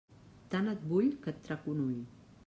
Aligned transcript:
Tant 0.53 0.69
et 0.71 0.87
vull 0.93 1.11
que 1.25 1.33
et 1.35 1.43
trac 1.47 1.67
un 1.75 1.83
ull. 1.85 2.01